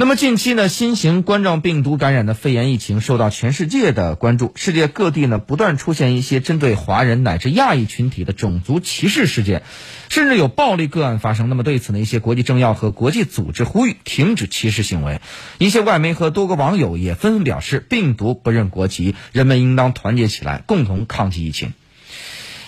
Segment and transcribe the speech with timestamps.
[0.00, 9.62] 那么近期呢，新型冠状病毒感染的肺炎疫情受到全世界的关注，世界各地呢不断出现一些针对华人乃至亚裔群体的种族歧视事件，
[10.08, 11.50] 甚至有暴力个案发生。
[11.50, 15.20] 那么对此呢，一些国际政要和国际组织呼吁停止歧视行为。
[15.58, 21.74] 一些外媒和多个网友也纷纷表示，病毒不认国籍，人们应当团结起来，共同抗击疫情。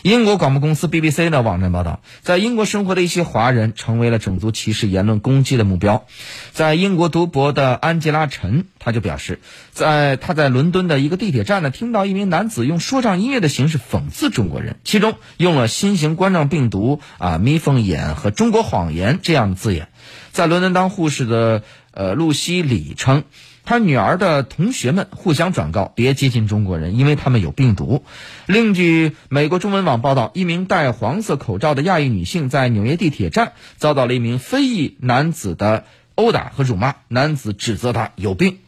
[0.02, 6.06] 英国广播公司 BBC 的网站报道，在英国生活的一些华人成为了种族歧视言论攻击的目标。
[6.50, 9.38] 在英国读博的安吉拉·陈，他就表示，
[9.70, 19.86] 在他在伦敦的一个地铁站呢，听到一名男子用说唱音乐的形式讽刺中国人，其中用了新型冠状病毒、啊眯缝眼和中国谎言这样的字眼。
[20.32, 21.62] 在伦敦当护士的
[21.92, 23.22] 呃露西·里称。
[23.64, 28.04] 他女儿的同学们互相转告别接近中国人，因为他们有病毒。
[28.46, 38.58] 另据美国中文网报道，一名戴黄色口罩的亚裔女性在纽约地铁站遭到了一名非裔男子的殴打和辱骂，男子指责她有病。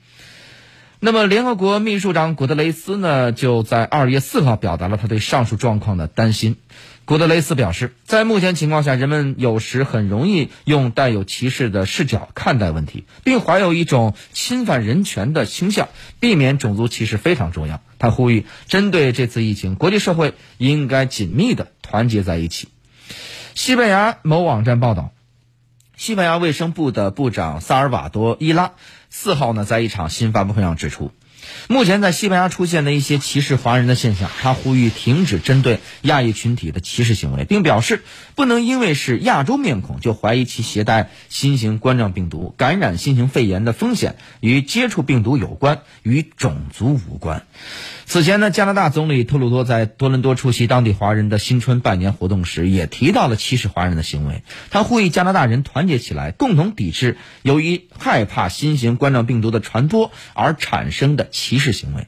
[1.07, 6.57] 那么，联合国秘书长古德雷斯呢，就在二月四号表达了他对上述状况的担心。
[7.05, 15.91] 古德雷斯表示，在目前情况下，人们有时很容易用带有歧视的视角看待问题，并怀有一种侵犯人权的倾向。
[16.21, 17.83] 避免种族歧视非常重要。
[17.99, 22.69] 他呼吁，针对这次疫情，国际社会应该紧密地团结在一起。
[23.55, 25.13] 西班牙某网站报道，
[26.05, 28.73] 西班牙卫生部的部长萨尔瓦多·伊拉
[29.09, 31.13] 四号呢，在一场新发布会上指出。
[31.69, 47.45] 目前在西班牙出现的一些歧视华人的现象，他呼吁停止针对亚裔群体的歧视行为，并表示不能因为是亚洲面孔就怀疑其携带新型冠状病毒，感染新型肺炎的风险与接触病毒有关，与种族无关。
[48.07, 54.43] 此前呢，加拿大总理特鲁多在多伦多出席当地华人的新春拜年活动时，也提到了歧视华人的行为。
[54.71, 62.07] 他呼吁加拿大人团结起来，共同抵制由于害怕新型冠状病毒的传播而产生的歧视行为。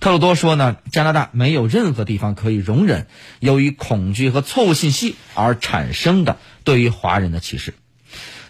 [0.00, 3.06] 特鲁多说呢，加拿大没有任何地方可以容忍
[3.38, 7.74] 由于恐惧和错误信息而产生的对于华人的歧视。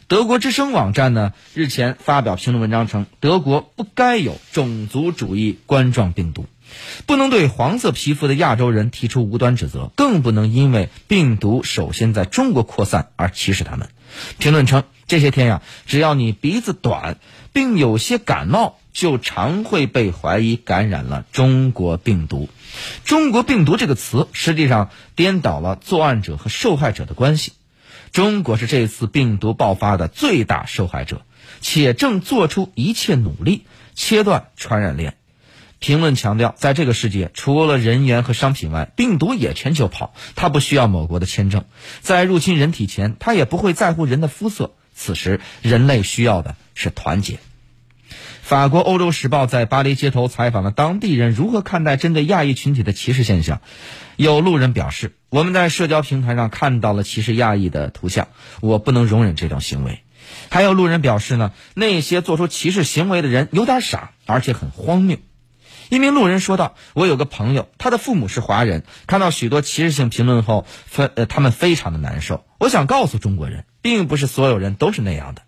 [0.07, 6.47] 德国之声网站呢日前发表评论文章称，德国不该有种族主义冠状病毒。
[7.07, 13.91] 不能对黄色皮肤的亚洲人提出无端指责，更不能因为病毒首先在中国扩散而歧视他们。
[14.39, 17.19] 评论称，这些天呀，只要你鼻子短，
[17.53, 22.49] 并有些感冒，就常会被怀疑感染了中国病毒。
[23.05, 27.53] 中国病毒这个词实际上颠倒了作案者和受害者的关系。
[28.13, 31.23] 中国是这次病毒爆发的最大受害者，
[31.61, 35.17] 且正做出一切努力切断传染链。
[35.81, 40.15] 评论强调，在这个世界，除了人员和商品外，病毒也全球跑。
[40.37, 41.65] 它不需要某国的签证，
[42.01, 44.73] 在入侵人体前，它也不会在乎人的肤色。
[44.95, 47.39] 此时，人类需要的是团结。
[48.45, 53.63] 法国《欧洲时报》在巴黎街头采访了当地人如何看待针对亚裔群体的歧视现象。
[54.17, 58.29] 有路人表示：“我们在社交平台上看到了歧视亚裔的图像，
[58.61, 60.03] 我不能容忍这种行为。”
[60.51, 65.17] 还有路人表示呢，那些做出歧视行为的人有点傻，而且很荒谬。
[65.89, 72.45] 一名路人说道：“我有个朋友，他的父母是华人，看到许多歧视性评论后，非呃他们非常的难受。
[72.61, 75.41] 我想告诉中国人，并不是所有人都是那样的。”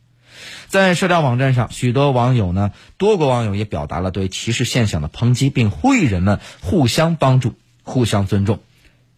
[0.69, 8.61] 在社交网站上，许多网友呢，多国网友也表达了对歧视现象的抨击，并呼吁人们互相帮助、互相尊重。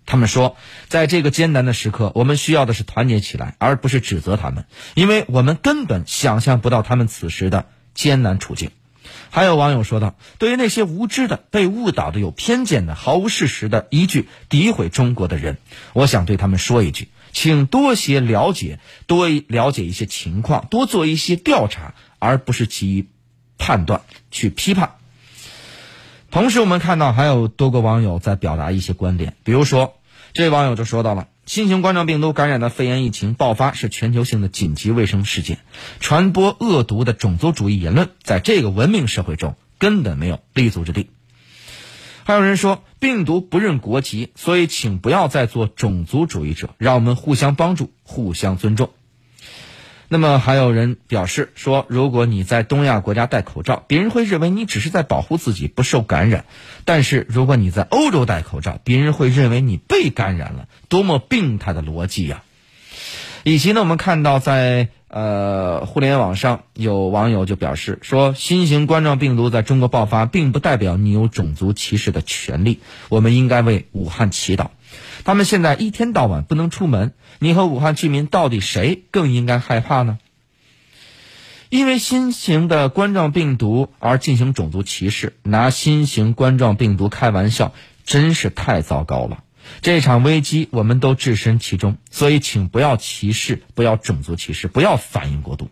[0.06, 0.56] 他们说，
[0.88, 4.64] 在这个艰难的时刻，我们需要的是团结起来，而不是指责他们，
[4.94, 8.70] 因为我们根本想象不到他们此时的艰难处境。
[9.30, 15.58] 还有网友说道：“对于那些无知的、被误导的、有偏见的、毫无事实的依据诋毁中国的人，
[15.92, 23.06] 我想对他们说一句，请多些了解，多了解一些情况，多做一些调查，而不是急于
[23.58, 24.96] 判断、去批判。”
[26.30, 29.94] 同时，我们看到还有多个网友在表达一些观点，比如说，
[30.34, 31.28] 这位网友就说到了。
[31.46, 35.60] 新型冠状病毒感染的肺炎疫情爆发是全球性的紧急卫生事件，
[35.98, 41.08] 传播恶毒的种族主义言论在这个文明社会中根本没有立足之地。
[42.28, 48.90] 还有人说病毒不认国籍，所以请不要再做种族主义者，让我们互相帮助，互相尊重。
[50.08, 56.42] 那么还有人表示说，如果你在东亚国家戴口罩，别人会认为你只是在保护自己不受感染；
[56.84, 60.68] 但是如果你在欧洲戴口罩，别人会认为你被感染了。
[60.90, 62.42] 多么病态的逻辑呀！
[63.48, 72.80] 以及呢，我们看到在呃互联网上有网友就表示说，新型冠状病毒在中国爆发，并不代表你有种族歧视的权利。
[73.08, 74.66] 我们应该为武汉祈祷。
[75.24, 80.18] 他们现在一天到晚不能出门，你和武汉居民到底谁更应该害怕呢？
[81.70, 87.72] 因为新型的冠状病毒而进行种族歧视，拿新型冠状病毒开玩笑，
[88.04, 89.38] 真是太糟糕了。
[89.80, 95.70] 这场危机我们都置身其中，所以请不要歧视，不要种族歧视，不要反应过度。